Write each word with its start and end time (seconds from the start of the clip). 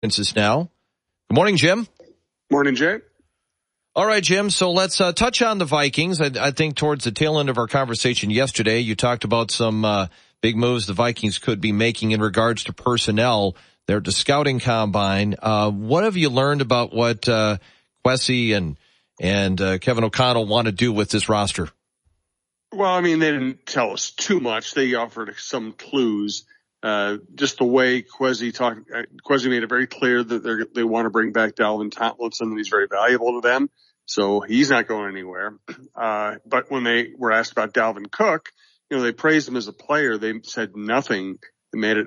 Is 0.00 0.36
now. 0.36 0.70
Good 1.28 1.34
morning, 1.34 1.56
Jim. 1.56 1.88
Morning, 2.52 2.76
Jay. 2.76 3.00
All 3.96 4.06
right, 4.06 4.22
Jim. 4.22 4.48
So 4.48 4.70
let's 4.70 5.00
uh, 5.00 5.12
touch 5.12 5.42
on 5.42 5.58
the 5.58 5.64
Vikings. 5.64 6.20
I, 6.20 6.30
I, 6.40 6.50
think 6.52 6.76
towards 6.76 7.02
the 7.02 7.10
tail 7.10 7.40
end 7.40 7.48
of 7.48 7.58
our 7.58 7.66
conversation 7.66 8.30
yesterday, 8.30 8.78
you 8.78 8.94
talked 8.94 9.24
about 9.24 9.50
some 9.50 9.84
uh, 9.84 10.06
big 10.40 10.56
moves 10.56 10.86
the 10.86 10.92
Vikings 10.92 11.40
could 11.40 11.60
be 11.60 11.72
making 11.72 12.12
in 12.12 12.20
regards 12.20 12.62
to 12.64 12.72
personnel. 12.72 13.56
They're 13.88 13.98
the 13.98 14.12
scouting 14.12 14.60
combine. 14.60 15.34
Uh, 15.42 15.72
what 15.72 16.04
have 16.04 16.16
you 16.16 16.30
learned 16.30 16.60
about 16.60 16.94
what 16.94 17.28
uh, 17.28 17.58
Kwesi 18.06 18.54
and 18.54 18.78
and 19.20 19.60
uh, 19.60 19.78
Kevin 19.78 20.04
O'Connell 20.04 20.46
want 20.46 20.66
to 20.66 20.72
do 20.72 20.92
with 20.92 21.10
this 21.10 21.28
roster? 21.28 21.68
Well, 22.72 22.94
I 22.94 23.00
mean, 23.00 23.18
they 23.18 23.32
didn't 23.32 23.66
tell 23.66 23.90
us 23.90 24.12
too 24.12 24.38
much. 24.38 24.74
They 24.74 24.94
offered 24.94 25.34
some 25.38 25.72
clues. 25.72 26.44
Uh, 26.82 27.16
just 27.34 27.58
the 27.58 27.64
way 27.64 28.02
Kwesi 28.02 28.54
talked, 28.54 28.90
uh, 28.94 29.02
Kwesi 29.28 29.48
made 29.50 29.62
it 29.62 29.68
very 29.68 29.86
clear 29.86 30.22
that 30.22 30.42
they 30.42 30.80
they 30.80 30.84
want 30.84 31.06
to 31.06 31.10
bring 31.10 31.32
back 31.32 31.54
Dalvin 31.54 31.90
Tomlinson 31.90 32.48
and 32.48 32.58
he's 32.58 32.68
very 32.68 32.86
valuable 32.88 33.40
to 33.40 33.48
them. 33.48 33.68
So 34.06 34.40
he's 34.40 34.70
not 34.70 34.88
going 34.88 35.10
anywhere. 35.10 35.58
Uh, 35.94 36.36
but 36.46 36.70
when 36.70 36.84
they 36.84 37.08
were 37.18 37.32
asked 37.32 37.50
about 37.50 37.74
Dalvin 37.74 38.08
Cook, 38.08 38.52
you 38.88 38.96
know, 38.96 39.02
they 39.02 39.10
praised 39.10 39.48
him 39.48 39.56
as 39.56 39.66
a 39.66 39.72
player. 39.72 40.16
They 40.16 40.34
said 40.44 40.76
nothing 40.76 41.40
that 41.72 41.78
made 41.78 41.96
it 41.96 42.06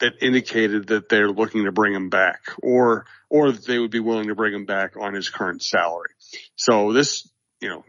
that 0.00 0.14
indicated 0.20 0.88
that 0.88 1.08
they're 1.08 1.30
looking 1.30 1.64
to 1.64 1.72
bring 1.72 1.94
him 1.94 2.08
back 2.08 2.40
or, 2.62 3.06
or 3.30 3.52
that 3.52 3.66
they 3.66 3.78
would 3.78 3.90
be 3.90 4.00
willing 4.00 4.28
to 4.28 4.34
bring 4.34 4.52
him 4.52 4.66
back 4.66 4.96
on 4.96 5.14
his 5.14 5.28
current 5.28 5.62
salary. 5.62 6.10
So 6.54 6.92
this, 6.92 7.28
you 7.60 7.68
know, 7.68 7.84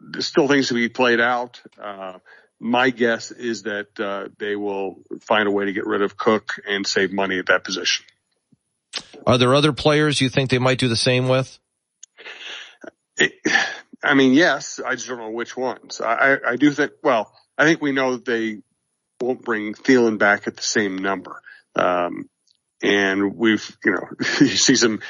there's 0.00 0.26
still 0.26 0.48
things 0.48 0.68
to 0.68 0.74
be 0.74 0.88
played 0.88 1.20
out. 1.20 1.60
Uh, 1.80 2.18
my 2.60 2.90
guess 2.90 3.30
is 3.30 3.62
that 3.62 3.98
uh, 3.98 4.28
they 4.38 4.54
will 4.54 5.02
find 5.22 5.48
a 5.48 5.50
way 5.50 5.64
to 5.64 5.72
get 5.72 5.86
rid 5.86 6.02
of 6.02 6.16
Cook 6.16 6.60
and 6.68 6.86
save 6.86 7.10
money 7.10 7.38
at 7.38 7.46
that 7.46 7.64
position. 7.64 8.04
Are 9.26 9.38
there 9.38 9.54
other 9.54 9.72
players 9.72 10.20
you 10.20 10.28
think 10.28 10.50
they 10.50 10.58
might 10.58 10.78
do 10.78 10.88
the 10.88 10.96
same 10.96 11.28
with? 11.28 11.58
It, 13.16 13.32
I 14.02 14.14
mean, 14.14 14.34
yes. 14.34 14.80
I 14.84 14.94
just 14.94 15.08
don't 15.08 15.18
know 15.18 15.30
which 15.30 15.56
ones. 15.56 16.00
I, 16.00 16.36
I 16.46 16.56
do 16.56 16.70
think. 16.70 16.92
Well, 17.02 17.32
I 17.56 17.64
think 17.64 17.80
we 17.80 17.92
know 17.92 18.12
that 18.12 18.24
they 18.24 18.58
won't 19.20 19.42
bring 19.42 19.74
Thielen 19.74 20.18
back 20.18 20.46
at 20.46 20.56
the 20.56 20.62
same 20.62 20.98
number. 20.98 21.40
Um, 21.74 22.28
and 22.82 23.36
we've, 23.36 23.76
you 23.84 23.92
know, 23.92 24.08
you 24.40 24.48
see 24.48 24.76
some 24.76 25.00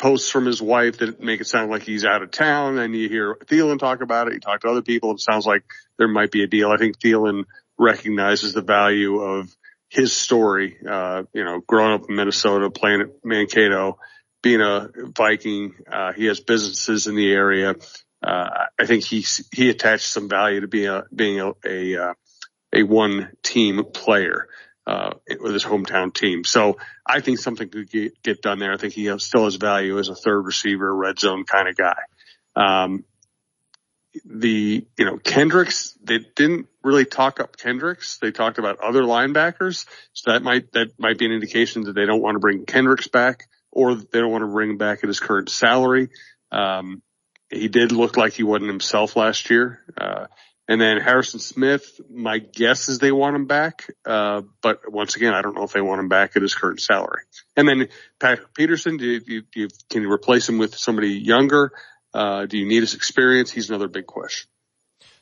posts 0.00 0.30
from 0.30 0.46
his 0.46 0.60
wife 0.60 0.98
that 0.98 1.22
make 1.22 1.40
it 1.40 1.46
sound 1.46 1.70
like 1.70 1.82
he's 1.82 2.04
out 2.04 2.22
of 2.22 2.30
town. 2.30 2.78
And 2.78 2.96
you 2.96 3.08
hear 3.08 3.36
Thielen 3.46 3.78
talk 3.78 4.00
about 4.00 4.28
it. 4.28 4.34
You 4.34 4.40
talk 4.40 4.62
to 4.62 4.68
other 4.68 4.82
people. 4.82 5.12
It 5.12 5.20
sounds 5.20 5.46
like 5.46 5.62
there 5.98 6.08
might 6.08 6.32
be 6.32 6.42
a 6.42 6.46
deal. 6.46 6.70
I 6.70 6.78
think 6.78 6.98
Thielen 6.98 7.44
recognizes 7.78 8.54
the 8.54 8.62
value 8.62 9.20
of 9.20 9.54
his 9.88 10.12
story. 10.12 10.78
Uh, 10.88 11.24
you 11.32 11.44
know, 11.44 11.60
growing 11.60 11.92
up 11.92 12.08
in 12.08 12.16
Minnesota, 12.16 12.70
playing 12.70 13.02
at 13.02 13.08
Mankato, 13.24 13.98
being 14.42 14.62
a 14.62 14.88
Viking. 14.96 15.74
Uh, 15.90 16.12
he 16.12 16.26
has 16.26 16.40
businesses 16.40 17.06
in 17.06 17.14
the 17.14 17.30
area. 17.30 17.74
Uh, 18.22 18.48
I 18.78 18.86
think 18.86 19.04
he 19.04 19.24
he 19.52 19.70
attached 19.70 20.06
some 20.06 20.28
value 20.28 20.60
to 20.60 20.68
being 20.68 20.88
a 20.88 21.04
being 21.14 21.40
a 21.40 21.52
a, 21.64 21.96
uh, 21.96 22.14
a 22.72 22.82
one 22.84 23.32
team 23.42 23.84
player 23.92 24.48
uh, 24.86 25.14
with 25.40 25.52
his 25.52 25.64
hometown 25.64 26.12
team. 26.12 26.44
So 26.44 26.78
I 27.06 27.20
think 27.20 27.38
something 27.38 27.68
could 27.68 27.90
get, 27.90 28.22
get 28.22 28.42
done 28.42 28.58
there. 28.58 28.72
I 28.72 28.76
think 28.76 28.94
he 28.94 29.06
has, 29.06 29.24
still 29.24 29.44
has 29.44 29.56
value 29.56 29.98
as 29.98 30.08
a 30.08 30.14
third 30.14 30.42
receiver, 30.42 30.94
red 30.94 31.18
zone 31.18 31.44
kind 31.44 31.68
of 31.68 31.76
guy. 31.76 31.98
Um, 32.56 33.04
the, 34.24 34.84
you 34.98 35.04
know, 35.04 35.18
Kendricks, 35.18 35.96
they 36.02 36.18
didn't 36.34 36.66
really 36.82 37.04
talk 37.04 37.38
up 37.38 37.56
Kendricks. 37.56 38.18
They 38.18 38.32
talked 38.32 38.58
about 38.58 38.80
other 38.80 39.02
linebackers. 39.02 39.86
So 40.12 40.32
that 40.32 40.42
might, 40.42 40.72
that 40.72 40.98
might 40.98 41.18
be 41.18 41.26
an 41.26 41.32
indication 41.32 41.82
that 41.84 41.92
they 41.94 42.06
don't 42.06 42.22
want 42.22 42.34
to 42.34 42.40
bring 42.40 42.64
Kendricks 42.64 43.06
back 43.06 43.44
or 43.70 43.94
they 43.94 44.18
don't 44.18 44.32
want 44.32 44.42
to 44.42 44.48
bring 44.48 44.70
him 44.70 44.78
back 44.78 45.04
at 45.04 45.08
his 45.08 45.20
current 45.20 45.48
salary. 45.48 46.08
Um, 46.50 47.02
he 47.50 47.68
did 47.68 47.92
look 47.92 48.16
like 48.16 48.32
he 48.32 48.42
wasn't 48.42 48.70
himself 48.70 49.16
last 49.16 49.50
year. 49.50 49.80
Uh, 49.96 50.26
and 50.70 50.80
then 50.80 51.00
Harrison 51.00 51.40
Smith, 51.40 52.00
my 52.08 52.38
guess 52.38 52.88
is 52.88 53.00
they 53.00 53.10
want 53.10 53.34
him 53.34 53.46
back. 53.46 53.90
Uh, 54.06 54.42
but 54.62 54.90
once 54.90 55.16
again, 55.16 55.34
I 55.34 55.42
don't 55.42 55.56
know 55.56 55.64
if 55.64 55.72
they 55.72 55.80
want 55.80 55.98
him 55.98 56.08
back 56.08 56.36
at 56.36 56.42
his 56.42 56.54
current 56.54 56.80
salary. 56.80 57.22
And 57.56 57.68
then 57.68 57.88
Patrick 58.20 58.54
Peterson, 58.54 58.96
do 58.96 59.04
you, 59.04 59.20
do 59.20 59.42
you, 59.56 59.68
can 59.90 60.02
you 60.02 60.12
replace 60.12 60.48
him 60.48 60.58
with 60.58 60.76
somebody 60.76 61.08
younger? 61.08 61.72
Uh, 62.14 62.46
do 62.46 62.56
you 62.56 62.66
need 62.66 62.82
his 62.82 62.94
experience? 62.94 63.50
He's 63.50 63.68
another 63.68 63.88
big 63.88 64.06
question. 64.06 64.48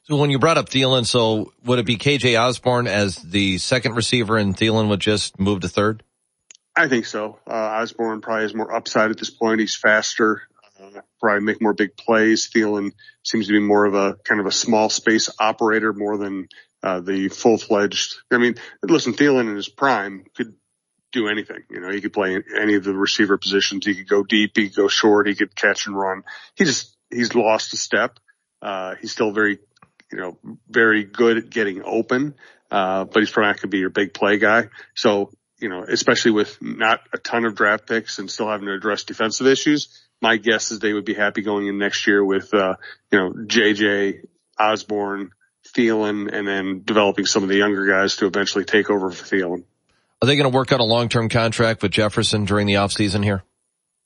So 0.02 0.16
when 0.16 0.28
you 0.28 0.38
brought 0.38 0.58
up 0.58 0.68
Thielen, 0.68 1.06
so 1.06 1.54
would 1.64 1.78
it 1.78 1.86
be 1.86 1.96
KJ 1.96 2.38
Osborn 2.38 2.86
as 2.86 3.16
the 3.16 3.56
second 3.56 3.94
receiver 3.94 4.36
and 4.36 4.54
Thielen 4.54 4.90
would 4.90 5.00
just 5.00 5.40
move 5.40 5.60
to 5.60 5.68
third? 5.70 6.02
I 6.76 6.88
think 6.88 7.06
so. 7.06 7.38
Uh, 7.46 7.54
Osborn 7.54 8.20
probably 8.20 8.42
has 8.42 8.54
more 8.54 8.74
upside 8.74 9.10
at 9.10 9.18
this 9.18 9.30
point. 9.30 9.60
He's 9.60 9.74
faster 9.74 10.42
probably 11.20 11.44
make 11.44 11.60
more 11.60 11.74
big 11.74 11.96
plays. 11.96 12.50
Thielen 12.50 12.92
seems 13.22 13.46
to 13.46 13.52
be 13.52 13.60
more 13.60 13.84
of 13.84 13.94
a 13.94 14.14
kind 14.24 14.40
of 14.40 14.46
a 14.46 14.52
small 14.52 14.90
space 14.90 15.30
operator 15.38 15.92
more 15.92 16.16
than 16.16 16.48
uh, 16.82 17.00
the 17.00 17.28
full 17.28 17.58
fledged. 17.58 18.16
I 18.30 18.38
mean, 18.38 18.54
listen, 18.82 19.14
Thielen 19.14 19.48
in 19.48 19.56
his 19.56 19.68
prime 19.68 20.24
could 20.36 20.54
do 21.12 21.28
anything. 21.28 21.62
You 21.70 21.80
know, 21.80 21.90
he 21.90 22.00
could 22.00 22.12
play 22.12 22.40
any 22.56 22.74
of 22.74 22.84
the 22.84 22.94
receiver 22.94 23.38
positions. 23.38 23.86
He 23.86 23.94
could 23.94 24.08
go 24.08 24.22
deep. 24.22 24.52
He 24.54 24.68
could 24.68 24.76
go 24.76 24.88
short. 24.88 25.26
He 25.26 25.34
could 25.34 25.54
catch 25.54 25.86
and 25.86 25.98
run. 25.98 26.22
He 26.54 26.64
just, 26.64 26.96
he's 27.10 27.34
lost 27.34 27.72
a 27.72 27.76
step. 27.76 28.18
Uh, 28.60 28.94
he's 29.00 29.12
still 29.12 29.32
very, 29.32 29.58
you 30.12 30.18
know, 30.18 30.38
very 30.68 31.04
good 31.04 31.38
at 31.38 31.50
getting 31.50 31.82
open. 31.84 32.34
Uh, 32.70 33.04
but 33.04 33.20
he's 33.20 33.30
probably 33.30 33.48
not 33.48 33.56
going 33.56 33.62
to 33.62 33.68
be 33.68 33.78
your 33.78 33.90
big 33.90 34.12
play 34.12 34.36
guy. 34.36 34.68
So, 34.94 35.30
you 35.58 35.68
know, 35.68 35.82
especially 35.82 36.32
with 36.32 36.60
not 36.60 37.00
a 37.12 37.18
ton 37.18 37.44
of 37.46 37.54
draft 37.54 37.86
picks 37.86 38.18
and 38.18 38.30
still 38.30 38.48
having 38.48 38.66
to 38.66 38.74
address 38.74 39.04
defensive 39.04 39.46
issues, 39.46 40.07
my 40.20 40.36
guess 40.36 40.70
is 40.70 40.78
they 40.78 40.92
would 40.92 41.04
be 41.04 41.14
happy 41.14 41.42
going 41.42 41.66
in 41.66 41.78
next 41.78 42.06
year 42.06 42.24
with, 42.24 42.52
uh, 42.54 42.74
you 43.10 43.18
know, 43.18 43.32
JJ, 43.32 44.26
Osborn, 44.58 45.30
Thielen, 45.74 46.32
and 46.32 46.46
then 46.46 46.82
developing 46.84 47.26
some 47.26 47.42
of 47.42 47.48
the 47.48 47.56
younger 47.56 47.86
guys 47.86 48.16
to 48.16 48.26
eventually 48.26 48.64
take 48.64 48.90
over 48.90 49.10
for 49.10 49.24
Thielen. 49.24 49.64
Are 50.20 50.26
they 50.26 50.36
going 50.36 50.50
to 50.50 50.56
work 50.56 50.72
out 50.72 50.80
a 50.80 50.84
long-term 50.84 51.28
contract 51.28 51.82
with 51.82 51.92
Jefferson 51.92 52.44
during 52.44 52.66
the 52.66 52.74
offseason 52.74 53.22
here? 53.22 53.44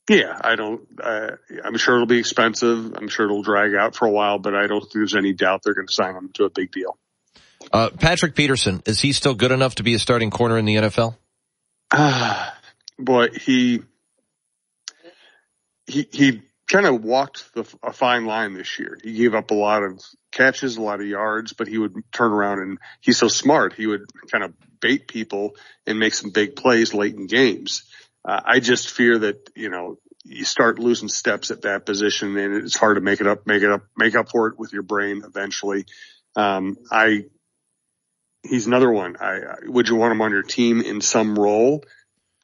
Yeah, 0.09 0.37
I 0.39 0.55
don't, 0.55 0.81
uh, 1.01 1.31
I'm 1.63 1.77
sure 1.77 1.95
it'll 1.95 2.07
be 2.07 2.19
expensive. 2.19 2.93
I'm 2.95 3.07
sure 3.07 3.25
it'll 3.25 3.41
drag 3.41 3.73
out 3.73 3.95
for 3.95 4.05
a 4.05 4.11
while, 4.11 4.37
but 4.37 4.53
I 4.53 4.67
don't 4.67 4.81
think 4.81 4.93
there's 4.93 5.15
any 5.15 5.33
doubt 5.33 5.61
they're 5.63 5.73
going 5.73 5.87
to 5.87 5.93
sign 5.93 6.15
him 6.15 6.29
to 6.33 6.43
a 6.43 6.49
big 6.49 6.71
deal. 6.71 6.97
Uh, 7.71 7.89
Patrick 7.89 8.35
Peterson, 8.35 8.83
is 8.85 8.99
he 8.99 9.13
still 9.13 9.33
good 9.33 9.51
enough 9.51 9.75
to 9.75 9.83
be 9.83 9.93
a 9.93 9.99
starting 9.99 10.29
corner 10.29 10.57
in 10.57 10.65
the 10.65 10.75
NFL? 10.75 11.15
Ah, 11.91 12.57
boy, 12.99 13.29
he, 13.29 13.81
he 15.87 16.07
he 16.11 16.41
kind 16.71 16.85
of 16.85 17.03
walked 17.03 17.53
the, 17.53 17.65
a 17.83 17.91
fine 17.91 18.25
line 18.25 18.53
this 18.53 18.79
year. 18.79 18.97
He 19.03 19.13
gave 19.13 19.35
up 19.35 19.51
a 19.51 19.55
lot 19.55 19.83
of 19.83 20.01
catches, 20.31 20.77
a 20.77 20.81
lot 20.81 21.01
of 21.01 21.07
yards, 21.07 21.53
but 21.53 21.67
he 21.67 21.77
would 21.77 21.95
turn 22.11 22.31
around 22.31 22.59
and 22.59 22.77
he's 23.01 23.17
so 23.17 23.27
smart. 23.27 23.73
He 23.73 23.85
would 23.85 24.05
kind 24.31 24.43
of 24.43 24.53
bait 24.79 25.07
people 25.07 25.55
and 25.85 25.99
make 25.99 26.13
some 26.13 26.31
big 26.31 26.55
plays 26.55 26.93
late 26.93 27.15
in 27.15 27.27
games. 27.27 27.83
Uh, 28.25 28.41
I 28.45 28.59
just 28.59 28.89
fear 28.89 29.19
that, 29.19 29.49
you 29.55 29.69
know, 29.69 29.97
you 30.23 30.45
start 30.45 30.79
losing 30.79 31.09
steps 31.09 31.51
at 31.51 31.63
that 31.63 31.85
position 31.85 32.37
and 32.37 32.55
it's 32.55 32.77
hard 32.77 32.95
to 32.95 33.01
make 33.01 33.19
it 33.19 33.27
up, 33.27 33.45
make 33.45 33.61
it 33.61 33.69
up, 33.69 33.83
make 33.97 34.15
up 34.15 34.29
for 34.29 34.47
it 34.47 34.57
with 34.57 34.71
your 34.71 34.83
brain 34.83 35.23
eventually. 35.25 35.85
Um, 36.35 36.77
I, 36.89 37.25
he's 38.41 38.67
another 38.67 38.89
one. 38.89 39.17
I, 39.19 39.39
would 39.65 39.89
you 39.89 39.97
want 39.97 40.13
him 40.13 40.21
on 40.21 40.31
your 40.31 40.43
team 40.43 40.81
in 40.81 41.01
some 41.01 41.35
role? 41.37 41.83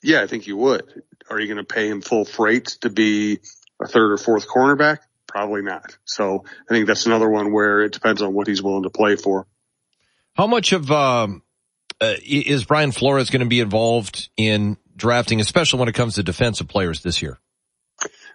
Yeah, 0.01 0.21
I 0.21 0.27
think 0.27 0.47
you 0.47 0.57
would. 0.57 1.03
Are 1.29 1.39
you 1.39 1.47
going 1.47 1.57
to 1.57 1.63
pay 1.63 1.89
him 1.89 2.01
full 2.01 2.25
freight 2.25 2.77
to 2.81 2.89
be 2.89 3.39
a 3.81 3.87
third 3.87 4.11
or 4.11 4.17
fourth 4.17 4.47
cornerback? 4.47 4.99
Probably 5.27 5.61
not. 5.61 5.97
So 6.05 6.45
I 6.69 6.73
think 6.73 6.87
that's 6.87 7.05
another 7.05 7.29
one 7.29 7.51
where 7.51 7.81
it 7.81 7.91
depends 7.91 8.21
on 8.21 8.33
what 8.33 8.47
he's 8.47 8.63
willing 8.63 8.83
to 8.83 8.89
play 8.89 9.15
for. 9.15 9.45
How 10.35 10.47
much 10.47 10.71
of 10.71 10.89
um, 10.89 11.43
uh, 12.01 12.15
is 12.25 12.63
Brian 12.65 12.91
Flores 12.91 13.29
going 13.29 13.41
to 13.41 13.45
be 13.45 13.59
involved 13.59 14.29
in 14.37 14.77
drafting, 14.95 15.39
especially 15.39 15.79
when 15.79 15.89
it 15.89 15.95
comes 15.95 16.15
to 16.15 16.23
defensive 16.23 16.67
players 16.67 17.03
this 17.03 17.21
year? 17.21 17.37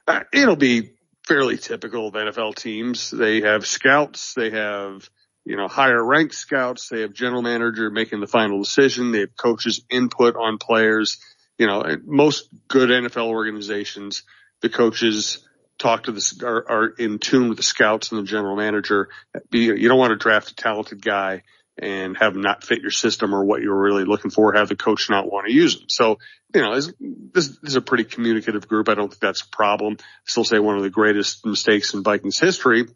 Uh, 0.06 0.20
it'll 0.32 0.56
be 0.56 0.90
fairly 1.26 1.56
typical 1.56 2.08
of 2.08 2.14
NFL 2.14 2.54
teams. 2.54 3.10
They 3.10 3.40
have 3.40 3.66
scouts. 3.66 4.34
They 4.34 4.50
have 4.50 5.08
you 5.44 5.56
know, 5.56 5.68
higher 5.68 6.02
ranked 6.02 6.34
scouts. 6.34 6.88
They 6.88 7.02
have 7.02 7.12
general 7.12 7.42
manager 7.42 7.90
making 7.90 8.20
the 8.20 8.26
final 8.26 8.58
decision. 8.60 9.12
They 9.12 9.20
have 9.20 9.36
coaches 9.36 9.84
input 9.90 10.36
on 10.36 10.58
players 10.58 11.18
you 11.58 11.66
know, 11.66 11.84
most 12.04 12.48
good 12.68 12.90
NFL 12.90 13.28
organizations, 13.28 14.24
the 14.60 14.68
coaches 14.68 15.46
talk 15.78 16.04
to 16.04 16.12
the, 16.12 16.42
are, 16.44 16.68
are 16.68 16.86
in 16.88 17.18
tune 17.18 17.48
with 17.48 17.56
the 17.56 17.62
scouts 17.62 18.12
and 18.12 18.20
the 18.20 18.26
general 18.26 18.56
manager. 18.56 19.08
You 19.50 19.88
don't 19.88 19.98
want 19.98 20.10
to 20.10 20.16
draft 20.16 20.50
a 20.50 20.54
talented 20.54 21.02
guy 21.02 21.42
and 21.76 22.16
have 22.16 22.34
him 22.34 22.40
not 22.40 22.62
fit 22.62 22.80
your 22.80 22.90
system 22.90 23.34
or 23.34 23.44
what 23.44 23.60
you're 23.60 23.80
really 23.80 24.04
looking 24.04 24.30
for, 24.30 24.54
have 24.54 24.68
the 24.68 24.76
coach 24.76 25.10
not 25.10 25.30
want 25.30 25.48
to 25.48 25.52
use 25.52 25.74
him. 25.74 25.88
So, 25.88 26.18
you 26.54 26.62
know, 26.62 26.74
this, 26.74 26.92
this 27.00 27.58
is 27.64 27.74
a 27.74 27.80
pretty 27.80 28.04
communicative 28.04 28.68
group. 28.68 28.88
I 28.88 28.94
don't 28.94 29.08
think 29.08 29.20
that's 29.20 29.42
a 29.42 29.48
problem. 29.48 29.96
I 30.00 30.04
still 30.24 30.44
say 30.44 30.60
one 30.60 30.76
of 30.76 30.82
the 30.82 30.90
greatest 30.90 31.44
mistakes 31.44 31.92
in 31.92 32.04
Vikings 32.04 32.38
history, 32.38 32.86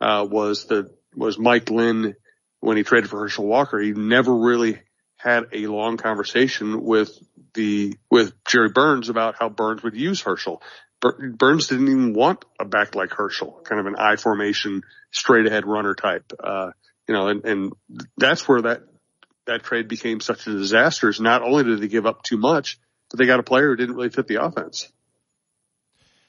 uh, 0.00 0.26
was 0.30 0.66
the, 0.66 0.94
was 1.16 1.36
Mike 1.36 1.68
Lynn 1.70 2.14
when 2.60 2.76
he 2.76 2.84
traded 2.84 3.10
for 3.10 3.18
Herschel 3.18 3.46
Walker. 3.46 3.80
He 3.80 3.90
never 3.90 4.32
really 4.32 4.78
had 5.18 5.44
a 5.52 5.66
long 5.66 5.96
conversation 5.96 6.82
with 6.82 7.10
the 7.54 7.94
with 8.10 8.32
Jerry 8.44 8.70
Burns 8.70 9.08
about 9.08 9.34
how 9.38 9.48
Burns 9.48 9.82
would 9.82 9.94
use 9.94 10.22
Herschel. 10.22 10.62
Burns 11.00 11.68
didn't 11.68 11.88
even 11.88 12.12
want 12.12 12.44
a 12.58 12.64
back 12.64 12.94
like 12.94 13.12
Herschel, 13.12 13.60
kind 13.64 13.80
of 13.80 13.86
an 13.86 13.96
I 13.96 14.16
formation, 14.16 14.82
straight 15.10 15.46
ahead 15.46 15.66
runner 15.66 15.94
type. 15.94 16.32
Uh, 16.42 16.70
you 17.06 17.14
know, 17.14 17.28
and, 17.28 17.44
and 17.44 17.72
that's 18.16 18.48
where 18.48 18.62
that 18.62 18.82
that 19.46 19.64
trade 19.64 19.88
became 19.88 20.20
such 20.20 20.46
a 20.46 20.52
disaster. 20.52 21.08
Is 21.08 21.20
not 21.20 21.42
only 21.42 21.64
did 21.64 21.80
they 21.80 21.88
give 21.88 22.06
up 22.06 22.22
too 22.22 22.36
much, 22.36 22.78
but 23.10 23.18
they 23.18 23.26
got 23.26 23.40
a 23.40 23.44
player 23.44 23.68
who 23.68 23.76
didn't 23.76 23.96
really 23.96 24.10
fit 24.10 24.26
the 24.28 24.42
offense. 24.42 24.90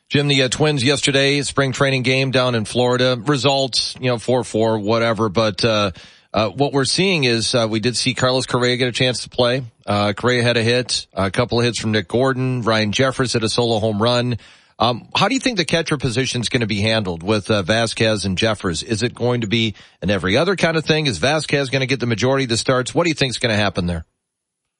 Jim, 0.08 0.28
the 0.28 0.42
uh, 0.42 0.50
Twins 0.50 0.84
yesterday, 0.84 1.44
spring 1.44 1.72
training 1.72 2.02
game 2.02 2.32
down 2.32 2.56
in 2.56 2.66
Florida. 2.66 3.22
Results, 3.24 3.96
you 4.00 4.08
know, 4.08 4.16
4-4, 4.16 4.82
whatever. 4.82 5.30
But, 5.30 5.64
uh, 5.64 5.92
uh, 6.34 6.50
what 6.50 6.74
we're 6.74 6.86
seeing 6.86 7.24
is, 7.24 7.56
uh, 7.56 7.68
we 7.70 7.80
did 7.80 7.98
see 7.98 8.14
Carlos 8.14 8.46
Correa 8.46 8.78
get 8.78 8.88
a 8.88 8.92
chance 8.92 9.24
to 9.24 9.30
play. 9.30 9.64
Uh, 9.86 10.14
Correa 10.14 10.44
had 10.44 10.58
a 10.58 10.64
hit, 10.64 11.08
a 11.14 11.32
couple 11.32 11.60
of 11.60 11.66
hits 11.66 11.80
from 11.80 11.92
Nick 11.92 12.08
Gordon. 12.08 12.62
Ryan 12.62 12.92
Jeffers 12.92 13.34
hit 13.34 13.44
a 13.44 13.50
solo 13.50 13.80
home 13.80 14.02
run. 14.02 14.38
Um, 14.78 15.10
how 15.14 15.28
do 15.28 15.34
you 15.34 15.42
think 15.42 15.58
the 15.58 15.66
catcher 15.66 15.98
position 15.98 16.40
is 16.40 16.48
going 16.48 16.62
to 16.62 16.68
be 16.68 16.80
handled 16.80 17.22
with 17.22 17.52
uh, 17.52 17.64
Vázquez 17.64 18.26
and 18.26 18.38
Jeffers? 18.38 18.82
Is 18.82 19.04
it 19.04 19.14
going 19.14 19.42
to 19.42 19.48
be 19.48 19.76
an 20.02 20.10
every 20.10 20.38
other 20.38 20.56
kind 20.56 20.78
of 20.78 20.86
thing? 20.86 21.06
Is 21.06 21.20
Vázquez 21.20 21.70
going 21.70 21.82
to 21.82 21.88
get 21.88 22.00
the 22.00 22.06
majority 22.06 22.46
of 22.46 22.50
the 22.50 22.58
starts? 22.58 22.96
What 22.96 23.04
do 23.04 23.10
you 23.10 23.16
think 23.16 23.32
is 23.32 23.40
going 23.40 23.54
to 23.54 23.62
happen 23.62 23.88
there? 23.88 24.06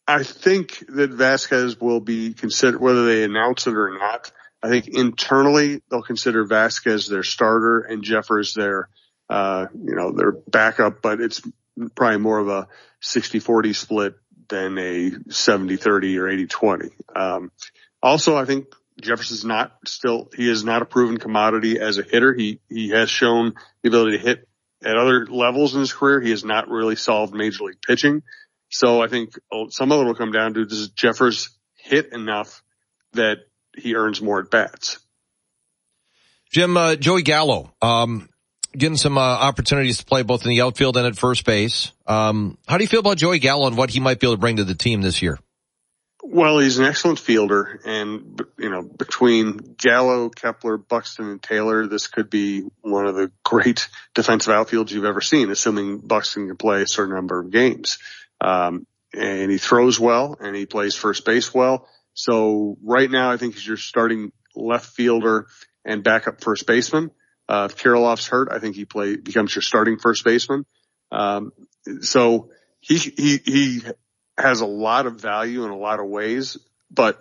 I 0.08 0.24
think 0.24 0.80
that 0.88 1.12
Vázquez 1.12 1.82
will 1.82 2.00
be 2.00 2.34
considered, 2.34 2.80
whether 2.80 3.06
they 3.06 3.24
announce 3.24 3.68
it 3.68 3.76
or 3.76 3.92
not. 3.98 4.32
I 4.64 4.70
think 4.70 4.88
internally 4.88 5.82
they'll 5.90 6.02
consider 6.02 6.46
Vázquez 6.46 7.10
their 7.10 7.24
starter 7.24 7.82
and 7.82 8.04
Jeffers 8.04 8.54
their, 8.54 8.90
uh, 9.30 9.68
you 9.74 9.96
know, 9.96 10.12
their 10.12 10.32
backup, 10.32 11.02
but 11.02 11.22
it's 11.22 11.42
probably 11.96 12.18
more 12.18 12.40
of 12.40 12.48
a 12.48 12.68
60-40 13.04 13.76
split 13.76 14.16
than 14.50 14.78
a 14.78 15.12
70-30 15.12 16.18
or 16.18 16.82
80-20. 16.82 16.92
Um, 17.16 17.52
also, 18.02 18.36
I 18.36 18.46
think 18.46 18.68
Jefferson's 19.00 19.46
not 19.46 19.78
still, 19.86 20.30
he 20.36 20.50
is 20.50 20.64
not 20.64 20.82
a 20.82 20.86
proven 20.86 21.18
commodity 21.18 21.80
as 21.80 21.98
a 21.98 22.04
hitter. 22.04 22.34
He, 22.34 22.60
he 22.70 22.90
has 22.90 23.10
shown 23.10 23.54
the 23.84 23.90
ability 23.90 24.18
to 24.18 24.24
hit 24.24 24.48
at 24.84 24.98
other 24.98 25.26
levels 25.28 25.74
in 25.74 25.82
his 25.82 25.94
career. 25.94 26.20
He 26.22 26.32
has 26.32 26.44
not 26.44 26.70
really 26.70 26.96
solved 26.96 27.34
major 27.34 27.66
league 27.66 27.82
pitching. 27.82 28.24
So 28.70 29.02
I 29.02 29.08
think 29.08 29.34
some 29.70 29.92
of 29.92 30.02
it 30.02 30.06
will 30.06 30.16
come 30.16 30.32
down 30.32 30.54
to 30.54 30.66
does 30.66 30.90
Jeffers 30.90 31.50
hit 31.76 32.14
enough 32.14 32.64
that 33.14 33.40
he 33.76 33.96
earns 33.96 34.22
more 34.22 34.40
at 34.40 34.52
bats. 34.52 35.00
Jim, 36.52 36.76
uh, 36.78 36.96
Joey 36.96 37.22
Gallo, 37.22 37.74
um, 37.82 38.30
getting 38.78 38.98
some 38.98 39.18
uh, 39.18 39.22
opportunities 39.22 40.00
to 40.00 40.06
play 40.06 40.24
both 40.24 40.44
in 40.44 40.50
the 40.50 40.62
outfield 40.62 40.98
and 40.98 41.08
at 41.08 41.18
first 41.18 41.46
base. 41.46 41.92
Um, 42.08 42.58
how 42.68 42.78
do 42.78 42.84
you 42.84 42.88
feel 42.88 43.00
about 43.00 43.18
Joey 43.18 43.40
Gallo 43.40 43.68
and 43.68 43.78
what 43.78 43.90
he 43.90 44.00
might 44.00 44.20
be 44.20 44.28
able 44.28 44.36
to 44.36 44.40
bring 44.40 44.58
to 44.58 44.64
the 44.64 44.76
team 44.76 45.02
this 45.02 45.22
year? 45.22 45.40
Well, 46.22 46.60
he's 46.60 46.78
an 46.78 46.86
excellent 46.86 47.18
fielder, 47.18 47.80
and 47.86 48.40
you 48.58 48.70
know 48.70 48.84
between 48.84 49.58
Gallo, 49.78 50.30
Kepler, 50.30 50.78
Buxton, 50.78 51.28
and 51.30 51.42
Taylor, 51.42 51.88
this 51.88 52.06
could 52.06 52.30
be 52.30 52.66
one 52.82 53.08
of 53.08 53.16
the 53.16 53.32
great 53.44 53.90
defensive 54.14 54.54
outfields 54.54 54.92
you've 54.92 55.06
ever 55.06 55.22
seen, 55.22 55.50
assuming 55.50 56.00
Buxton 56.00 56.48
can 56.48 56.58
play 56.58 56.84
a 56.84 56.88
certain 56.88 57.16
number 57.16 57.40
of 57.40 57.50
games. 57.50 57.98
Um, 58.42 58.86
and 59.14 59.50
he 59.50 59.58
throws 59.58 60.00
well 60.00 60.38
and 60.40 60.56
he 60.56 60.66
plays 60.66 60.96
first 60.96 61.26
base 61.26 61.54
well. 61.54 61.88
So 62.14 62.78
right 62.84 63.10
now 63.10 63.32
I 63.32 63.38
think 63.38 63.56
he's 63.56 63.68
your 63.68 63.78
starting 63.78 64.32
left 64.56 64.88
fielder 64.88 65.48
and 65.86 66.04
backup 66.04 66.44
first 66.44 66.68
baseman. 66.68 67.12
Uh, 67.50 67.68
if 67.70 67.78
Kirilloff's 67.78 68.28
hurt, 68.28 68.50
I 68.52 68.60
think 68.60 68.76
he 68.76 68.86
play, 68.86 69.16
becomes 69.16 69.56
your 69.56 69.64
starting 69.64 69.98
first 69.98 70.24
baseman. 70.24 70.68
Um, 71.12 71.52
so 72.02 72.52
he, 72.80 72.98
he, 73.00 73.38
he 73.44 73.82
has 74.38 74.62
a 74.62 74.68
lot 74.68 75.08
of 75.08 75.20
value 75.20 75.66
in 75.66 75.72
a 75.72 75.78
lot 75.78 76.00
of 76.00 76.06
ways, 76.06 76.58
but 76.92 77.20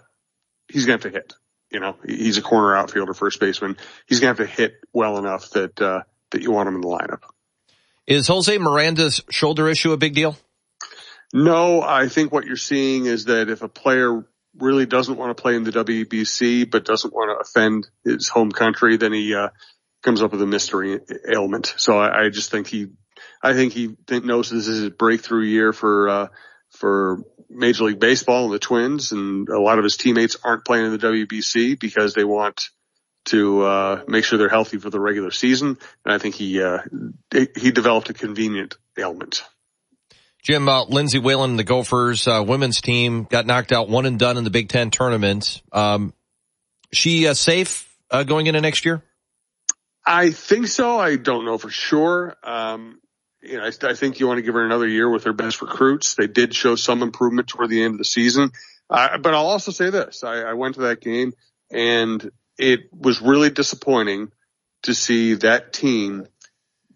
he's 0.70 0.84
going 0.84 0.98
to 0.98 1.06
have 1.06 1.12
to 1.12 1.18
hit. 1.18 1.32
You 1.70 1.80
know, 1.80 1.96
he's 2.06 2.36
a 2.36 2.42
corner 2.42 2.76
outfielder, 2.76 3.14
first 3.14 3.40
baseman. 3.40 3.78
He's 4.06 4.20
going 4.20 4.36
to 4.36 4.42
have 4.42 4.50
to 4.50 4.54
hit 4.54 4.74
well 4.92 5.16
enough 5.16 5.48
that, 5.50 5.80
uh, 5.80 6.02
that 6.30 6.42
you 6.42 6.50
want 6.50 6.68
him 6.68 6.74
in 6.74 6.82
the 6.82 6.88
lineup. 6.88 7.22
Is 8.06 8.26
Jose 8.26 8.56
Miranda's 8.58 9.22
shoulder 9.30 9.68
issue 9.68 9.92
a 9.92 9.96
big 9.96 10.14
deal? 10.14 10.36
No, 11.32 11.82
I 11.82 12.08
think 12.08 12.32
what 12.32 12.44
you're 12.44 12.56
seeing 12.56 13.06
is 13.06 13.26
that 13.26 13.48
if 13.48 13.62
a 13.62 13.68
player 13.68 14.26
really 14.58 14.86
doesn't 14.86 15.16
want 15.16 15.34
to 15.34 15.40
play 15.40 15.56
in 15.56 15.64
the 15.64 15.72
WBC, 15.72 16.70
but 16.70 16.84
doesn't 16.84 17.14
want 17.14 17.30
to 17.30 17.40
offend 17.40 17.86
his 18.04 18.28
home 18.28 18.50
country, 18.50 18.96
then 18.96 19.12
he, 19.12 19.34
uh, 19.34 19.48
comes 20.02 20.22
up 20.22 20.32
with 20.32 20.42
a 20.42 20.46
mystery 20.46 21.00
ailment. 21.28 21.74
So 21.76 21.98
I, 21.98 22.24
I 22.24 22.28
just 22.30 22.50
think 22.50 22.66
he, 22.66 22.88
I 23.42 23.52
think 23.52 23.72
he 23.72 23.96
think, 24.06 24.24
knows 24.24 24.50
this 24.50 24.68
is 24.68 24.80
his 24.82 24.90
breakthrough 24.90 25.44
year 25.44 25.72
for, 25.72 26.08
uh, 26.08 26.28
for 26.70 27.22
Major 27.50 27.84
League 27.84 28.00
Baseball 28.00 28.44
and 28.44 28.54
the 28.54 28.58
Twins, 28.58 29.12
and 29.12 29.48
a 29.48 29.60
lot 29.60 29.78
of 29.78 29.84
his 29.84 29.96
teammates 29.96 30.36
aren't 30.44 30.64
playing 30.64 30.86
in 30.86 30.92
the 30.92 30.98
WBC 30.98 31.78
because 31.78 32.14
they 32.14 32.24
want 32.24 32.68
to 33.26 33.62
uh, 33.62 34.02
make 34.06 34.24
sure 34.24 34.38
they're 34.38 34.48
healthy 34.48 34.78
for 34.78 34.90
the 34.90 35.00
regular 35.00 35.30
season. 35.30 35.78
And 36.04 36.14
I 36.14 36.18
think 36.18 36.34
he 36.34 36.62
uh, 36.62 36.80
he 37.32 37.70
developed 37.70 38.10
a 38.10 38.14
convenient 38.14 38.76
ailment. 38.98 39.44
Jim, 40.42 40.68
uh, 40.68 40.84
Lindsay 40.84 41.18
Whalen, 41.18 41.56
the 41.56 41.64
Gophers 41.64 42.26
uh, 42.26 42.44
women's 42.46 42.80
team 42.80 43.24
got 43.24 43.46
knocked 43.46 43.72
out 43.72 43.88
one 43.88 44.06
and 44.06 44.18
done 44.18 44.36
in 44.36 44.44
the 44.44 44.50
Big 44.50 44.68
Ten 44.68 44.90
tournament. 44.90 45.62
Um, 45.72 46.14
she 46.92 47.26
uh, 47.26 47.34
safe 47.34 47.94
uh, 48.10 48.22
going 48.22 48.46
into 48.46 48.60
next 48.60 48.84
year? 48.84 49.02
I 50.04 50.30
think 50.30 50.68
so. 50.68 50.98
I 50.98 51.16
don't 51.16 51.44
know 51.44 51.58
for 51.58 51.70
sure. 51.70 52.34
Um, 52.42 53.00
you 53.42 53.58
know, 53.58 53.64
I, 53.64 53.88
I, 53.88 53.94
think 53.94 54.20
you 54.20 54.26
want 54.26 54.38
to 54.38 54.42
give 54.42 54.54
her 54.54 54.64
another 54.64 54.86
year 54.86 55.08
with 55.08 55.24
her 55.24 55.32
best 55.32 55.62
recruits. 55.62 56.14
They 56.14 56.26
did 56.26 56.54
show 56.54 56.76
some 56.76 57.02
improvement 57.02 57.48
toward 57.48 57.70
the 57.70 57.82
end 57.82 57.94
of 57.94 57.98
the 57.98 58.04
season. 58.04 58.50
Uh, 58.90 59.18
but 59.18 59.34
I'll 59.34 59.46
also 59.46 59.70
say 59.70 59.90
this. 59.90 60.24
I, 60.24 60.42
I 60.42 60.52
went 60.54 60.76
to 60.76 60.82
that 60.82 61.00
game 61.00 61.32
and 61.70 62.30
it 62.58 62.92
was 62.92 63.20
really 63.20 63.50
disappointing 63.50 64.32
to 64.82 64.94
see 64.94 65.34
that 65.34 65.72
team 65.72 66.26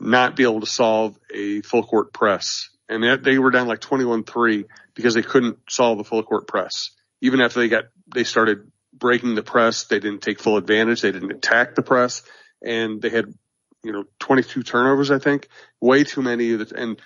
not 0.00 0.34
be 0.34 0.42
able 0.42 0.60
to 0.60 0.66
solve 0.66 1.16
a 1.32 1.60
full 1.60 1.84
court 1.84 2.12
press. 2.12 2.70
And 2.88 3.02
they, 3.02 3.16
they 3.16 3.38
were 3.38 3.50
down 3.50 3.68
like 3.68 3.80
21-3 3.80 4.64
because 4.94 5.14
they 5.14 5.22
couldn't 5.22 5.58
solve 5.68 5.98
the 5.98 6.04
full 6.04 6.22
court 6.22 6.48
press. 6.48 6.90
Even 7.20 7.40
after 7.40 7.60
they 7.60 7.68
got, 7.68 7.84
they 8.12 8.24
started 8.24 8.70
breaking 8.92 9.36
the 9.36 9.42
press, 9.42 9.84
they 9.84 10.00
didn't 10.00 10.22
take 10.22 10.40
full 10.40 10.56
advantage. 10.56 11.02
They 11.02 11.12
didn't 11.12 11.30
attack 11.30 11.74
the 11.74 11.82
press 11.82 12.22
and 12.64 13.00
they 13.00 13.10
had 13.10 13.32
you 13.84 13.92
know, 13.92 14.04
22 14.20 14.62
turnovers, 14.62 15.10
I 15.10 15.18
think. 15.18 15.48
Way 15.80 16.04
too 16.04 16.22
many 16.22 16.52
and 16.52 17.00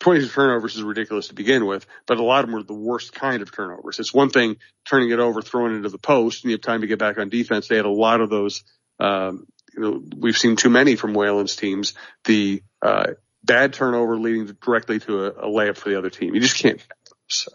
22 0.00 0.28
turnovers 0.28 0.76
is 0.76 0.82
ridiculous 0.82 1.28
to 1.28 1.34
begin 1.34 1.66
with, 1.66 1.86
but 2.06 2.18
a 2.18 2.22
lot 2.22 2.40
of 2.40 2.50
them 2.50 2.56
were 2.56 2.62
the 2.62 2.74
worst 2.74 3.12
kind 3.12 3.42
of 3.42 3.52
turnovers. 3.52 3.98
It's 3.98 4.12
one 4.12 4.28
thing 4.28 4.56
turning 4.84 5.10
it 5.10 5.18
over, 5.18 5.40
throwing 5.40 5.72
it 5.72 5.76
into 5.76 5.88
the 5.88 5.98
post, 5.98 6.42
and 6.42 6.50
you 6.50 6.56
have 6.56 6.62
time 6.62 6.80
to 6.80 6.86
get 6.86 6.98
back 6.98 7.18
on 7.18 7.28
defense. 7.28 7.68
They 7.68 7.76
had 7.76 7.84
a 7.84 7.90
lot 7.90 8.20
of 8.20 8.28
those, 8.28 8.64
um, 8.98 9.46
you 9.72 9.80
know, 9.80 10.02
we've 10.16 10.36
seen 10.36 10.56
too 10.56 10.68
many 10.68 10.96
from 10.96 11.14
Whalen's 11.14 11.56
teams. 11.56 11.94
The, 12.24 12.62
uh, 12.82 13.12
bad 13.44 13.74
turnover 13.74 14.18
leading 14.18 14.46
directly 14.62 14.98
to 15.00 15.26
a, 15.26 15.28
a, 15.28 15.46
layup 15.46 15.76
for 15.76 15.90
the 15.90 15.98
other 15.98 16.10
team. 16.10 16.34
You 16.34 16.40
just 16.40 16.58
can't. 16.58 16.82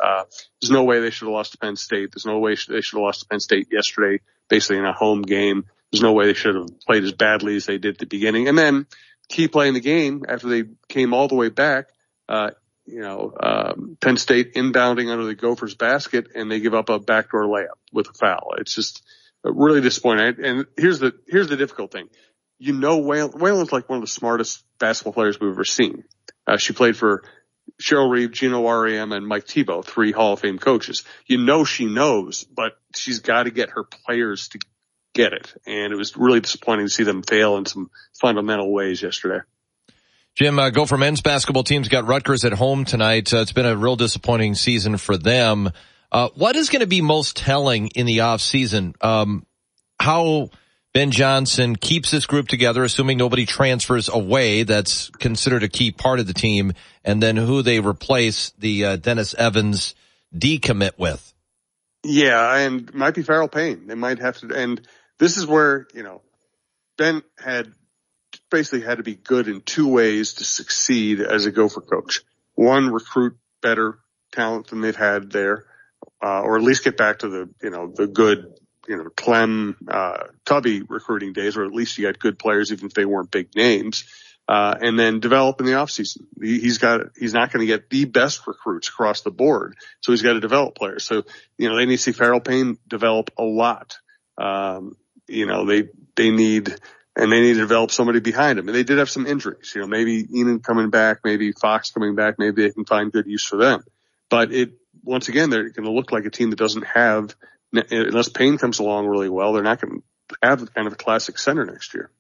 Uh, 0.03 0.23
there's 0.61 0.71
no 0.71 0.83
way 0.83 0.99
they 0.99 1.09
should 1.09 1.25
have 1.25 1.33
lost 1.33 1.53
to 1.53 1.57
Penn 1.57 1.75
State. 1.75 2.11
There's 2.13 2.25
no 2.25 2.39
way 2.39 2.51
they 2.51 2.81
should 2.81 2.97
have 2.97 3.03
lost 3.03 3.21
to 3.21 3.27
Penn 3.27 3.39
State 3.39 3.67
yesterday, 3.71 4.21
basically 4.49 4.77
in 4.77 4.85
a 4.85 4.93
home 4.93 5.21
game. 5.21 5.65
There's 5.91 6.01
no 6.01 6.13
way 6.13 6.27
they 6.27 6.34
should 6.34 6.55
have 6.55 6.79
played 6.86 7.03
as 7.03 7.13
badly 7.13 7.55
as 7.55 7.65
they 7.65 7.77
did 7.77 7.96
at 7.96 8.00
the 8.00 8.05
beginning. 8.05 8.48
And 8.48 8.58
then 8.58 8.86
keep 9.27 9.51
playing 9.51 9.74
the 9.74 9.79
game 9.79 10.24
after 10.27 10.48
they 10.48 10.63
came 10.88 11.13
all 11.13 11.27
the 11.27 11.36
way 11.36 11.50
back. 11.50 11.89
Uh, 12.27 12.51
you 12.86 13.01
know, 13.01 13.34
um, 13.41 13.98
Penn 14.01 14.17
State 14.17 14.55
inbounding 14.55 15.12
under 15.12 15.25
the 15.25 15.36
Gophers 15.36 15.75
basket 15.75 16.27
and 16.36 16.51
they 16.51 16.60
give 16.60 16.74
up 16.74 16.89
a 16.89 17.00
backdoor 17.00 17.43
layup 17.43 17.77
with 17.91 18.08
a 18.10 18.13
foul. 18.13 18.55
It's 18.58 18.74
just 18.74 19.03
really 19.43 19.81
disappointing. 19.81 20.43
And 20.43 20.65
here's 20.75 21.00
the, 21.00 21.13
here's 21.27 21.50
the 21.50 21.58
difficult 21.58 21.91
thing. 21.91 22.10
You 22.58 22.74
know, 22.74 22.98
Whalen, 22.98 23.31
Whalen's 23.31 23.72
like 23.72 23.88
one 23.89 23.98
of 23.98 24.03
the 24.03 24.08
smartest 24.08 24.63
basketball 24.79 25.13
players 25.13 25.39
we've 25.39 25.51
ever 25.51 25.65
seen. 25.65 26.03
Uh, 26.46 26.58
she 26.58 26.74
played 26.74 26.98
for 26.98 27.24
Cheryl 27.81 28.10
Reeve, 28.10 28.31
Geno 28.31 28.63
Auriemma, 28.63 29.15
and 29.15 29.27
Mike 29.27 29.48
Thibault, 29.48 29.84
three 29.84 30.12
Hall 30.12 30.34
of 30.34 30.39
Fame 30.39 30.60
coaches. 30.60 31.03
You 31.25 31.38
know 31.38 31.63
she 31.63 31.86
knows, 31.86 32.43
but 32.43 32.74
she's 32.96 33.19
got 33.19 33.43
to 33.43 33.51
get 33.51 33.72
her 33.72 33.84
players 33.84 34.50
to 34.50 34.60
get 35.19 35.33
it. 35.33 35.53
And 35.65 35.91
it 35.91 35.97
was 35.97 36.15
really 36.15 36.39
disappointing 36.39 36.85
to 36.85 36.91
see 36.91 37.03
them 37.03 37.23
fail 37.23 37.57
in 37.57 37.65
some 37.65 37.91
fundamental 38.13 38.71
ways 38.71 39.01
yesterday. 39.01 39.41
Jim, 40.35 40.57
uh, 40.57 40.69
Gopher 40.69 40.97
men's 40.97 41.21
basketball 41.21 41.63
team's 41.63 41.89
got 41.89 42.07
Rutgers 42.07 42.45
at 42.45 42.53
home 42.53 42.85
tonight. 42.85 43.33
Uh, 43.33 43.39
it's 43.39 43.51
been 43.51 43.65
a 43.65 43.75
real 43.75 43.97
disappointing 43.97 44.55
season 44.55 44.95
for 44.97 45.17
them. 45.17 45.71
Uh, 46.11 46.29
what 46.35 46.55
is 46.55 46.69
going 46.69 46.79
to 46.79 46.88
be 46.88 47.01
most 47.01 47.35
telling 47.35 47.88
in 47.88 48.05
the 48.05 48.21
off 48.21 48.39
season? 48.39 48.95
Um, 49.01 49.45
how 49.99 50.49
Ben 50.93 51.11
Johnson 51.11 51.75
keeps 51.75 52.11
this 52.11 52.25
group 52.25 52.47
together, 52.47 52.83
assuming 52.83 53.17
nobody 53.17 53.45
transfers 53.45 54.07
away. 54.07 54.63
That's 54.63 55.09
considered 55.09 55.63
a 55.63 55.67
key 55.67 55.91
part 55.91 56.19
of 56.19 56.27
the 56.27 56.33
team. 56.33 56.71
And 57.03 57.21
then 57.21 57.35
who 57.35 57.61
they 57.61 57.81
replace 57.81 58.51
the 58.51 58.85
uh, 58.85 58.95
Dennis 58.95 59.33
Evans 59.33 59.95
decommit 60.33 60.97
with. 60.97 61.33
Yeah, 62.03 62.55
and 62.55 62.93
might 62.93 63.13
be 63.13 63.23
Pharrell 63.23 63.51
Payne. 63.51 63.88
They 63.88 63.95
might 63.95 64.19
have 64.19 64.38
to, 64.38 64.55
and 64.55 64.79
this 65.19 65.38
is 65.38 65.45
where, 65.45 65.88
you 65.93 66.03
know, 66.03 66.21
Ben 66.97 67.21
had 67.38 67.73
basically 68.49 68.81
had 68.81 68.97
to 68.97 69.03
be 69.03 69.15
good 69.15 69.47
in 69.47 69.61
two 69.61 69.88
ways 69.88 70.33
to 70.33 70.45
succeed 70.45 71.21
as 71.21 71.45
a 71.45 71.51
gopher 71.51 71.81
coach. 71.81 72.21
One, 72.55 72.89
recruit 72.89 73.38
better 73.61 73.99
talent 74.31 74.67
than 74.67 74.81
they've 74.81 74.95
had 74.95 75.31
there, 75.31 75.65
uh, 76.23 76.41
or 76.41 76.57
at 76.57 76.63
least 76.63 76.83
get 76.83 76.97
back 76.97 77.19
to 77.19 77.29
the, 77.29 77.49
you 77.61 77.69
know, 77.69 77.91
the 77.93 78.07
good, 78.07 78.53
you 78.88 78.97
know, 78.97 79.09
Clem, 79.15 79.77
uh, 79.88 80.27
Tubby 80.45 80.81
recruiting 80.81 81.33
days, 81.33 81.57
or 81.57 81.65
at 81.65 81.71
least 81.71 81.97
you 81.97 82.07
had 82.07 82.19
good 82.19 82.39
players, 82.39 82.71
even 82.71 82.88
if 82.88 82.93
they 82.93 83.05
weren't 83.05 83.31
big 83.31 83.55
names. 83.55 84.05
Uh, 84.47 84.75
and 84.81 84.97
then 84.97 85.19
develop 85.19 85.59
in 85.59 85.67
the 85.67 85.73
offseason. 85.73 86.23
He, 86.41 86.59
he's 86.59 86.79
got, 86.79 87.01
he's 87.15 87.35
not 87.35 87.51
going 87.51 87.61
to 87.61 87.71
get 87.71 87.88
the 87.91 88.05
best 88.05 88.47
recruits 88.47 88.89
across 88.89 89.21
the 89.21 89.29
board. 89.29 89.75
So 90.01 90.11
he's 90.11 90.23
got 90.23 90.33
to 90.33 90.39
develop 90.39 90.73
players. 90.73 91.05
So, 91.05 91.21
you 91.59 91.69
know, 91.69 91.75
they 91.75 91.85
need 91.85 91.97
to 91.97 92.01
see 92.01 92.13
Pharrell 92.13 92.43
Payne 92.43 92.79
develop 92.88 93.29
a 93.38 93.43
lot. 93.43 93.99
Um, 94.39 94.95
you 95.29 95.45
know, 95.45 95.65
they, 95.65 95.89
they 96.15 96.31
need, 96.31 96.75
and 97.15 97.31
they 97.31 97.41
need 97.41 97.53
to 97.53 97.59
develop 97.59 97.91
somebody 97.91 98.19
behind 98.19 98.59
him. 98.59 98.67
And 98.67 98.75
they 98.75 98.83
did 98.83 98.98
have 98.98 99.09
some 99.09 99.25
injuries, 99.25 99.71
you 99.75 99.81
know, 99.81 99.88
maybe 99.88 100.24
Ihnen 100.24 100.59
coming 100.59 100.89
back, 100.89 101.19
maybe 101.24 101.51
Fox 101.51 101.91
coming 101.91 102.15
back, 102.15 102.36
maybe 102.38 102.63
they 102.63 102.71
can 102.71 102.86
find 102.86 103.12
good 103.12 103.27
use 103.27 103.45
for 103.45 103.57
them. 103.57 103.83
But 104.29 104.53
it, 104.53 104.74
once 105.03 105.27
again, 105.27 105.50
they're 105.50 105.69
going 105.69 105.86
to 105.86 105.91
look 105.91 106.12
like 106.12 106.25
a 106.25 106.29
team 106.29 106.50
that 106.51 106.59
doesn't 106.59 106.86
have, 106.86 107.36
unless 107.71 108.29
Payne 108.29 108.57
comes 108.57 108.79
along 108.79 109.07
really 109.07 109.29
well, 109.29 109.53
they're 109.53 109.63
not 109.63 109.81
going 109.81 110.01
to 110.01 110.36
have 110.43 110.74
kind 110.74 110.88
of 110.88 110.93
a 110.93 110.98
classic 110.98 111.38
center 111.39 111.65
next 111.65 111.93
year. 111.93 112.12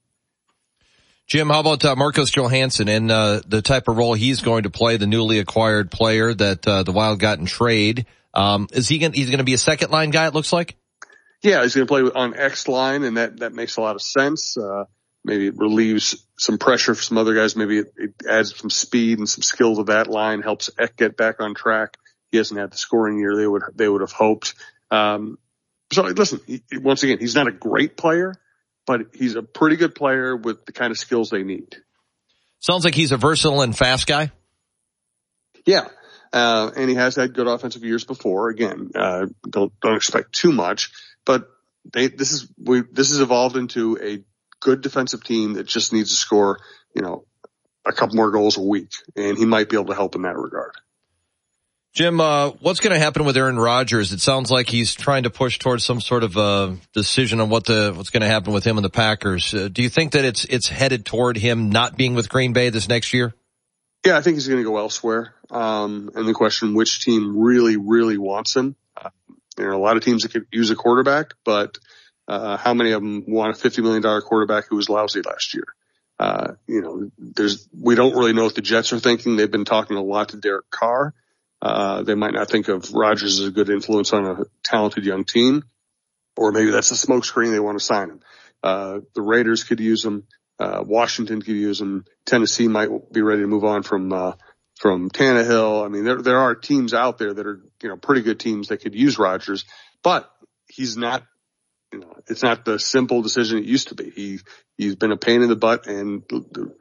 Jim, 1.27 1.49
how 1.49 1.59
about 1.59 1.85
uh, 1.85 1.95
Marcus 1.95 2.31
Johansson 2.31 2.89
and 2.89 3.11
uh, 3.11 3.41
the 3.47 3.61
type 3.61 3.87
of 3.87 3.97
role 3.97 4.15
he's 4.15 4.41
going 4.41 4.63
to 4.63 4.71
play, 4.71 4.97
the 4.97 5.05
newly 5.05 5.37
acquired 5.37 5.91
player 5.91 6.33
that 6.33 6.67
uh, 6.67 6.81
the 6.81 6.91
Wild 6.91 7.19
got 7.19 7.37
in 7.37 7.45
trade? 7.45 8.07
Um, 8.33 8.67
is 8.71 8.87
he 8.87 8.97
going? 8.97 9.13
He's 9.13 9.27
going 9.27 9.37
to 9.37 9.43
be 9.43 9.53
a 9.53 9.59
second 9.59 9.91
line 9.91 10.09
guy. 10.09 10.25
It 10.25 10.33
looks 10.33 10.51
like. 10.51 10.75
Yeah, 11.41 11.61
he's 11.63 11.75
going 11.75 11.87
to 11.87 11.91
play 11.91 12.01
on 12.01 12.35
Ek's 12.35 12.67
line, 12.67 13.03
and 13.03 13.17
that 13.17 13.39
that 13.39 13.53
makes 13.53 13.77
a 13.77 13.81
lot 13.81 13.95
of 13.95 14.01
sense. 14.01 14.57
Uh, 14.57 14.85
maybe 15.23 15.47
it 15.47 15.57
relieves 15.57 16.25
some 16.37 16.57
pressure 16.57 16.95
for 16.95 17.01
some 17.01 17.17
other 17.17 17.33
guys. 17.33 17.55
Maybe 17.55 17.79
it, 17.79 17.93
it 17.97 18.13
adds 18.29 18.55
some 18.57 18.69
speed 18.69 19.19
and 19.19 19.29
some 19.29 19.43
skill 19.43 19.77
to 19.77 19.83
that 19.85 20.07
line. 20.07 20.41
Helps 20.41 20.69
Ek 20.77 20.97
get 20.97 21.15
back 21.15 21.39
on 21.39 21.55
track. 21.55 21.97
He 22.31 22.37
hasn't 22.37 22.59
had 22.59 22.71
the 22.71 22.77
scoring 22.77 23.17
year 23.19 23.35
they 23.35 23.47
would 23.47 23.63
they 23.75 23.87
would 23.87 24.01
have 24.01 24.11
hoped. 24.11 24.55
Um, 24.91 25.37
so 25.91 26.03
listen, 26.03 26.41
he, 26.45 26.61
once 26.73 27.03
again, 27.03 27.19
he's 27.19 27.35
not 27.35 27.47
a 27.47 27.51
great 27.51 27.95
player 27.95 28.35
but 28.89 29.01
he's 29.13 29.35
a 29.35 29.43
pretty 29.43 29.75
good 29.75 29.93
player 29.93 30.35
with 30.35 30.65
the 30.65 30.71
kind 30.71 30.89
of 30.89 30.97
skills 30.97 31.29
they 31.29 31.43
need. 31.43 31.75
Sounds 32.59 32.83
like 32.83 32.95
he's 32.95 33.11
a 33.11 33.17
versatile 33.17 33.61
and 33.61 33.77
fast 33.77 34.07
guy. 34.07 34.31
Yeah. 35.63 35.85
Uh, 36.33 36.71
and 36.75 36.89
he 36.89 36.95
has 36.95 37.15
had 37.15 37.35
good 37.35 37.45
offensive 37.45 37.83
years 37.83 38.03
before. 38.03 38.49
Again, 38.49 38.89
uh, 38.95 39.27
don't, 39.47 39.71
don't 39.79 39.95
expect 39.95 40.33
too 40.33 40.51
much, 40.51 40.91
but 41.25 41.49
they, 41.91 42.07
this 42.07 42.31
is, 42.31 42.51
we, 42.57 42.81
this 42.91 43.09
has 43.09 43.19
evolved 43.19 43.55
into 43.55 43.97
a 44.01 44.23
good 44.59 44.81
defensive 44.81 45.23
team 45.23 45.53
that 45.53 45.67
just 45.67 45.93
needs 45.93 46.09
to 46.09 46.15
score, 46.15 46.59
you 46.95 47.01
know, 47.01 47.25
a 47.85 47.93
couple 47.93 48.15
more 48.15 48.31
goals 48.31 48.57
a 48.57 48.61
week. 48.61 48.91
And 49.15 49.37
he 49.37 49.45
might 49.45 49.69
be 49.69 49.77
able 49.77 49.87
to 49.87 49.95
help 49.95 50.15
in 50.15 50.23
that 50.23 50.37
regard. 50.37 50.73
Jim, 51.93 52.21
uh, 52.21 52.51
what's 52.61 52.81
going 52.81 52.93
to 52.93 52.99
happen 52.99 53.25
with 53.25 53.35
Aaron 53.35 53.57
Rodgers? 53.57 54.13
It 54.13 54.21
sounds 54.21 54.51
like 54.51 54.69
he's 54.69 54.93
trying 54.93 55.23
to 55.23 55.31
push 55.31 55.57
towards 55.57 55.83
some 55.83 55.99
sort 55.99 56.23
of 56.23 56.37
a 56.37 56.77
decision 56.93 57.39
on 57.39 57.49
what 57.49 57.65
the 57.65 57.91
what's 57.95 58.11
going 58.11 58.21
to 58.21 58.27
happen 58.27 58.53
with 58.53 58.63
him 58.63 58.77
and 58.77 58.85
the 58.85 58.91
Packers. 58.91 59.53
Uh, 59.53 59.69
do 59.71 59.81
you 59.81 59.89
think 59.89 60.11
that 60.11 60.23
it's 60.23 60.45
it's 60.45 60.69
headed 60.69 61.03
toward 61.03 61.35
him 61.35 61.71
not 61.71 61.97
being 61.97 62.13
with 62.13 62.29
Green 62.29 62.53
Bay 62.53 62.69
this 62.69 62.87
next 62.87 63.11
year? 63.13 63.33
Yeah, 64.05 64.17
I 64.17 64.21
think 64.21 64.35
he's 64.35 64.47
going 64.47 64.63
to 64.63 64.69
go 64.69 64.77
elsewhere. 64.77 65.33
Um, 65.49 66.11
and 66.13 66.27
the 66.27 66.33
question, 66.33 66.75
which 66.75 67.03
team 67.03 67.37
really, 67.37 67.75
really 67.75 68.17
wants 68.19 68.55
him? 68.55 68.75
There 69.59 69.69
are 69.69 69.73
a 69.73 69.77
lot 69.77 69.97
of 69.97 70.03
teams 70.03 70.23
that 70.23 70.31
could 70.31 70.47
use 70.51 70.71
a 70.71 70.75
quarterback, 70.75 71.33
but 71.43 71.77
uh, 72.29 72.55
how 72.55 72.73
many 72.73 72.91
of 72.91 73.01
them 73.01 73.25
want 73.27 73.55
a 73.55 73.59
fifty 73.59 73.81
million 73.81 74.01
dollar 74.01 74.21
quarterback 74.21 74.67
who 74.69 74.77
was 74.77 74.89
lousy 74.89 75.21
last 75.21 75.53
year? 75.53 75.65
Uh, 76.17 76.53
you 76.65 76.81
know, 76.81 77.11
there's 77.17 77.67
we 77.77 77.95
don't 77.95 78.15
really 78.15 78.31
know 78.33 78.45
what 78.45 78.55
the 78.55 78.61
Jets 78.61 78.93
are 78.93 78.99
thinking. 78.99 79.35
They've 79.35 79.51
been 79.51 79.65
talking 79.65 79.97
a 79.97 80.01
lot 80.01 80.29
to 80.29 80.37
Derek 80.37 80.69
Carr. 80.69 81.13
Uh, 81.61 82.03
they 82.03 82.15
might 82.15 82.33
not 82.33 82.49
think 82.49 82.69
of 82.69 82.93
Rodgers 82.93 83.41
as 83.41 83.47
a 83.47 83.51
good 83.51 83.69
influence 83.69 84.13
on 84.13 84.25
a 84.25 84.45
talented 84.63 85.03
young 85.03 85.25
team, 85.25 85.63
or 86.37 86.53
maybe 86.53 86.71
that's 86.71 86.91
a 86.91 87.07
smokescreen. 87.07 87.51
They 87.51 87.59
want 87.59 87.77
to 87.77 87.83
sign 87.83 88.11
him. 88.11 88.21
Uh, 88.63 88.99
the 89.13 89.21
Raiders 89.21 89.65
could 89.65 89.81
use 89.81 90.05
him. 90.05 90.23
Uh, 90.57 90.83
Washington 90.85 91.41
could 91.41 91.55
use 91.55 91.81
him. 91.81 92.05
Tennessee 92.25 92.67
might 92.69 92.89
be 93.11 93.21
ready 93.21 93.41
to 93.41 93.47
move 93.47 93.63
on 93.65 93.83
from, 93.83 94.11
uh, 94.11 94.33
from 94.79 95.09
Tannehill. 95.09 95.85
I 95.85 95.89
mean, 95.89 96.05
there, 96.05 96.21
there 96.21 96.39
are 96.39 96.55
teams 96.55 96.93
out 96.93 97.17
there 97.17 97.33
that 97.33 97.45
are, 97.45 97.61
you 97.83 97.89
know, 97.89 97.97
pretty 97.97 98.21
good 98.21 98.39
teams 98.39 98.69
that 98.69 98.77
could 98.77 98.95
use 98.95 99.19
Rodgers, 99.19 99.65
but 100.01 100.29
he's 100.67 100.97
not 100.97 101.23
you 101.91 101.99
know, 101.99 102.15
it's 102.27 102.43
not 102.43 102.65
the 102.65 102.77
simple 102.77 103.21
decision 103.21 103.57
it 103.57 103.65
used 103.65 103.87
to 103.87 103.95
be. 103.95 104.09
He, 104.11 104.39
he's 104.77 104.95
been 104.95 105.11
a 105.11 105.17
pain 105.17 105.41
in 105.41 105.49
the 105.49 105.55
butt 105.55 105.87
and, 105.87 106.23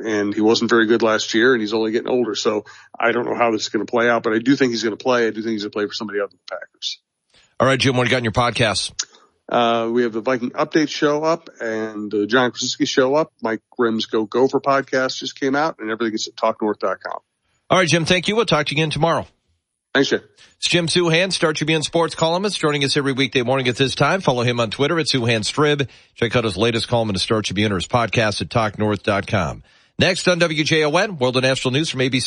and 0.00 0.34
he 0.34 0.40
wasn't 0.40 0.70
very 0.70 0.86
good 0.86 1.02
last 1.02 1.32
year 1.32 1.54
and 1.54 1.60
he's 1.60 1.72
only 1.72 1.92
getting 1.92 2.10
older. 2.10 2.34
So 2.34 2.64
I 2.98 3.12
don't 3.12 3.24
know 3.24 3.34
how 3.34 3.50
this 3.50 3.62
is 3.62 3.68
going 3.70 3.84
to 3.84 3.90
play 3.90 4.08
out, 4.10 4.22
but 4.22 4.34
I 4.34 4.38
do 4.38 4.54
think 4.54 4.72
he's 4.72 4.82
going 4.82 4.96
to 4.96 5.02
play. 5.02 5.26
I 5.26 5.30
do 5.30 5.40
think 5.40 5.52
he's 5.52 5.62
going 5.62 5.70
to 5.70 5.76
play 5.76 5.86
for 5.86 5.94
somebody 5.94 6.20
other 6.20 6.28
than 6.28 6.38
the 6.46 6.54
Packers. 6.54 7.00
All 7.58 7.66
right, 7.66 7.80
Jim, 7.80 7.96
what 7.96 8.04
do 8.04 8.08
you 8.08 8.12
got 8.12 8.18
in 8.18 8.24
your 8.24 8.32
podcast? 8.32 8.92
Uh, 9.48 9.88
we 9.90 10.02
have 10.02 10.12
the 10.12 10.20
Viking 10.20 10.50
update 10.50 10.90
show 10.90 11.24
up 11.24 11.48
and 11.58 12.10
the 12.10 12.26
Jon 12.26 12.50
Krawczynski 12.50 12.86
show 12.86 13.14
up. 13.14 13.32
Mike 13.42 13.62
Grimm's 13.70 14.04
Go 14.04 14.26
Gopher 14.26 14.60
podcast 14.60 15.16
just 15.16 15.40
came 15.40 15.56
out 15.56 15.76
and 15.78 15.90
everything 15.90 16.14
is 16.14 16.28
at 16.28 16.36
talknorth.com. 16.36 17.20
All 17.70 17.78
right, 17.78 17.88
Jim, 17.88 18.04
thank 18.04 18.28
you. 18.28 18.36
We'll 18.36 18.46
talk 18.46 18.66
to 18.66 18.74
you 18.74 18.80
again 18.80 18.90
tomorrow. 18.90 19.26
Thanks, 19.94 20.10
Jim. 20.10 20.22
It's 20.56 20.68
Jim 20.68 20.86
Souhan, 20.86 21.32
Star 21.32 21.52
Tribune 21.52 21.82
sports 21.82 22.14
columnist, 22.14 22.58
joining 22.58 22.82
us 22.84 22.96
every 22.96 23.12
weekday 23.12 23.42
morning 23.42 23.68
at 23.68 23.76
this 23.76 23.94
time. 23.94 24.20
Follow 24.20 24.42
him 24.42 24.58
on 24.58 24.70
Twitter 24.70 24.98
at 24.98 25.06
Souhan 25.06 25.40
Strib. 25.40 25.88
Check 26.14 26.34
out 26.34 26.44
his 26.44 26.56
latest 26.56 26.88
column 26.88 27.10
in 27.10 27.14
the 27.14 27.20
Star 27.20 27.42
Tribune 27.42 27.72
or 27.72 27.76
his 27.76 27.86
podcast 27.86 28.42
at 28.42 28.48
talknorth.com. 28.48 29.62
Next 29.98 30.28
on 30.28 30.38
WJON, 30.40 31.18
World 31.18 31.36
of 31.36 31.42
National 31.42 31.72
News 31.72 31.90
from 31.90 32.00
ABC. 32.00 32.22